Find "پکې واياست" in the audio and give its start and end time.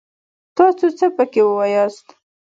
1.15-2.05